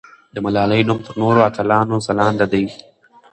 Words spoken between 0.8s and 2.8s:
نوم تر نورو اتلانو ځلانده دی.